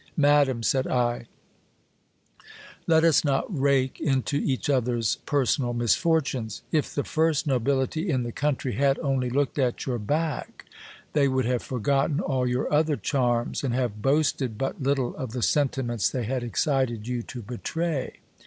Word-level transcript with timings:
Madam, 0.17 0.63
said 0.63 0.87
I, 0.87 1.27
let 2.87 3.03
us 3.03 3.23
not 3.23 3.45
rake 3.55 3.99
into 4.01 4.37
each 4.37 4.67
other's 4.67 5.17
per 5.27 5.45
sonal 5.45 5.75
misfortunes. 5.75 6.63
If 6.71 6.95
the 6.95 7.03
first 7.03 7.45
nobility 7.45 8.09
in 8.09 8.23
the 8.23 8.31
country 8.31 8.71
had 8.73 8.97
only 8.97 9.29
looked 9.29 9.59
at 9.59 9.85
your 9.85 9.99
back, 9.99 10.65
they 11.13 11.27
would 11.27 11.45
have 11.45 11.61
forgotten 11.61 12.19
all 12.19 12.47
your 12.47 12.73
other 12.73 12.97
charms, 12.97 13.63
and 13.63 13.75
have 13.75 14.01
boasted 14.01 14.57
but 14.57 14.81
little 14.81 15.15
of 15.17 15.33
the 15.33 15.43
sentiments 15.43 16.09
they 16.09 16.23
had 16.23 16.41
excited 16.41 17.07
you 17.07 17.21
to 17.21 17.43
betray. 17.43 18.13